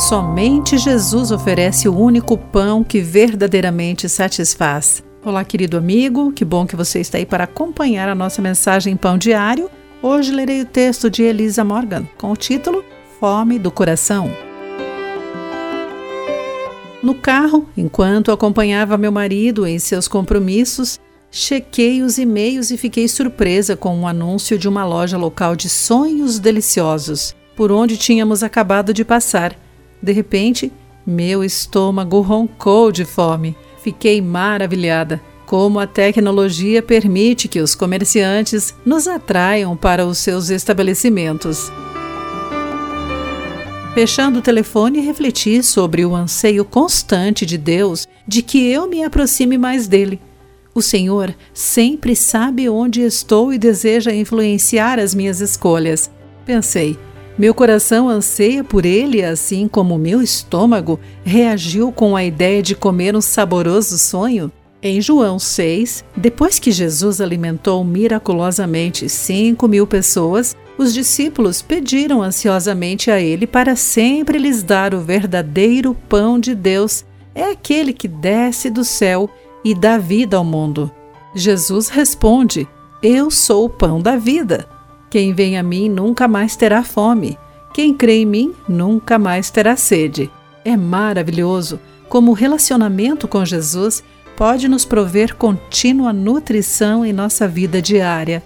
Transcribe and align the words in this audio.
Somente 0.00 0.78
Jesus 0.78 1.30
oferece 1.30 1.86
o 1.86 1.94
único 1.94 2.38
pão 2.38 2.82
que 2.82 3.02
verdadeiramente 3.02 4.08
satisfaz. 4.08 5.04
Olá, 5.22 5.44
querido 5.44 5.76
amigo, 5.76 6.32
que 6.32 6.42
bom 6.42 6.66
que 6.66 6.74
você 6.74 7.00
está 7.00 7.18
aí 7.18 7.26
para 7.26 7.44
acompanhar 7.44 8.08
a 8.08 8.14
nossa 8.14 8.40
mensagem 8.40 8.96
Pão 8.96 9.18
Diário. 9.18 9.70
Hoje 10.02 10.32
lerei 10.32 10.62
o 10.62 10.64
texto 10.64 11.10
de 11.10 11.22
Elisa 11.22 11.62
Morgan 11.62 12.08
com 12.16 12.32
o 12.32 12.36
título 12.36 12.82
Fome 13.20 13.58
do 13.58 13.70
Coração. 13.70 14.32
No 17.02 17.14
carro, 17.14 17.68
enquanto 17.76 18.32
acompanhava 18.32 18.96
meu 18.96 19.12
marido 19.12 19.66
em 19.66 19.78
seus 19.78 20.08
compromissos, 20.08 20.98
chequei 21.30 22.02
os 22.02 22.16
e-mails 22.16 22.70
e 22.70 22.78
fiquei 22.78 23.06
surpresa 23.06 23.76
com 23.76 23.94
um 23.94 24.08
anúncio 24.08 24.58
de 24.58 24.66
uma 24.66 24.84
loja 24.86 25.18
local 25.18 25.54
de 25.54 25.68
sonhos 25.68 26.38
deliciosos, 26.38 27.36
por 27.54 27.70
onde 27.70 27.98
tínhamos 27.98 28.42
acabado 28.42 28.94
de 28.94 29.04
passar. 29.04 29.54
De 30.02 30.12
repente, 30.12 30.72
meu 31.06 31.42
estômago 31.42 32.20
roncou 32.20 32.92
de 32.92 33.04
fome. 33.04 33.56
Fiquei 33.82 34.20
maravilhada. 34.20 35.20
Como 35.46 35.80
a 35.80 35.86
tecnologia 35.86 36.80
permite 36.80 37.48
que 37.48 37.60
os 37.60 37.74
comerciantes 37.74 38.74
nos 38.86 39.08
atraiam 39.08 39.76
para 39.76 40.06
os 40.06 40.18
seus 40.18 40.48
estabelecimentos. 40.48 41.72
Fechando 43.92 44.38
o 44.38 44.42
telefone, 44.42 45.00
refleti 45.00 45.60
sobre 45.64 46.04
o 46.04 46.14
anseio 46.14 46.64
constante 46.64 47.44
de 47.44 47.58
Deus 47.58 48.06
de 48.26 48.40
que 48.40 48.70
eu 48.70 48.86
me 48.86 49.02
aproxime 49.02 49.58
mais 49.58 49.88
dele. 49.88 50.20
O 50.72 50.80
Senhor 50.80 51.34
sempre 51.52 52.14
sabe 52.14 52.68
onde 52.68 53.00
estou 53.00 53.52
e 53.52 53.58
deseja 53.58 54.14
influenciar 54.14 55.00
as 55.00 55.12
minhas 55.12 55.40
escolhas. 55.40 56.08
Pensei, 56.46 56.96
meu 57.40 57.54
coração 57.54 58.06
anseia 58.06 58.62
por 58.62 58.84
ele, 58.84 59.24
assim 59.24 59.66
como 59.66 59.96
meu 59.96 60.20
estômago 60.20 61.00
reagiu 61.24 61.90
com 61.90 62.14
a 62.14 62.22
ideia 62.22 62.62
de 62.62 62.74
comer 62.74 63.16
um 63.16 63.22
saboroso 63.22 63.96
sonho. 63.96 64.52
Em 64.82 65.00
João 65.00 65.38
6, 65.38 66.04
depois 66.14 66.58
que 66.58 66.70
Jesus 66.70 67.18
alimentou 67.18 67.82
miraculosamente 67.82 69.08
cinco 69.08 69.66
mil 69.66 69.86
pessoas, 69.86 70.54
os 70.76 70.92
discípulos 70.92 71.62
pediram 71.62 72.22
ansiosamente 72.22 73.10
a 73.10 73.18
ele 73.18 73.46
para 73.46 73.74
sempre 73.74 74.36
lhes 74.36 74.62
dar 74.62 74.92
o 74.92 75.00
verdadeiro 75.00 75.96
pão 76.10 76.38
de 76.38 76.54
Deus. 76.54 77.06
É 77.34 77.44
aquele 77.44 77.94
que 77.94 78.06
desce 78.06 78.68
do 78.68 78.84
céu 78.84 79.30
e 79.64 79.74
dá 79.74 79.96
vida 79.96 80.36
ao 80.36 80.44
mundo. 80.44 80.92
Jesus 81.34 81.88
responde: 81.88 82.68
Eu 83.02 83.30
sou 83.30 83.64
o 83.64 83.70
pão 83.70 83.98
da 83.98 84.16
vida. 84.18 84.68
Quem 85.10 85.34
vem 85.34 85.58
a 85.58 85.62
mim 85.62 85.88
nunca 85.88 86.28
mais 86.28 86.54
terá 86.54 86.84
fome. 86.84 87.36
Quem 87.74 87.92
crê 87.92 88.18
em 88.18 88.26
mim 88.26 88.54
nunca 88.68 89.18
mais 89.18 89.50
terá 89.50 89.74
sede. 89.74 90.30
É 90.64 90.76
maravilhoso 90.76 91.80
como 92.08 92.30
o 92.30 92.34
relacionamento 92.34 93.26
com 93.26 93.44
Jesus 93.44 94.04
pode 94.36 94.68
nos 94.68 94.84
prover 94.84 95.34
contínua 95.34 96.12
nutrição 96.12 97.04
em 97.04 97.12
nossa 97.12 97.48
vida 97.48 97.82
diária. 97.82 98.40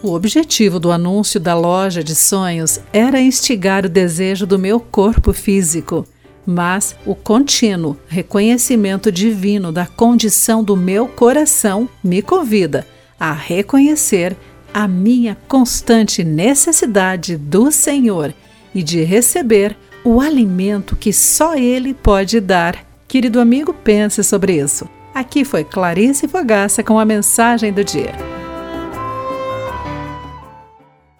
O 0.00 0.12
objetivo 0.12 0.78
do 0.78 0.92
anúncio 0.92 1.40
da 1.40 1.56
loja 1.56 2.04
de 2.04 2.14
sonhos 2.14 2.78
era 2.92 3.20
instigar 3.20 3.84
o 3.84 3.88
desejo 3.88 4.46
do 4.46 4.60
meu 4.60 4.78
corpo 4.78 5.32
físico, 5.32 6.06
mas 6.46 6.94
o 7.04 7.16
contínuo 7.16 7.96
reconhecimento 8.06 9.10
divino 9.10 9.72
da 9.72 9.86
condição 9.86 10.62
do 10.62 10.76
meu 10.76 11.08
coração 11.08 11.88
me 12.02 12.22
convida 12.22 12.86
a 13.24 13.32
reconhecer 13.32 14.36
a 14.72 14.86
minha 14.86 15.34
constante 15.48 16.22
necessidade 16.22 17.38
do 17.38 17.70
Senhor 17.70 18.34
e 18.74 18.82
de 18.82 19.02
receber 19.02 19.76
o 20.04 20.20
alimento 20.20 20.94
que 20.94 21.10
só 21.10 21.56
Ele 21.56 21.94
pode 21.94 22.38
dar. 22.38 22.84
Querido 23.08 23.40
amigo, 23.40 23.72
pense 23.72 24.22
sobre 24.22 24.60
isso. 24.60 24.86
Aqui 25.14 25.44
foi 25.44 25.64
Clarice 25.64 26.28
Fogaça 26.28 26.82
com 26.82 26.98
a 26.98 27.04
mensagem 27.04 27.72
do 27.72 27.82
dia. 27.82 28.33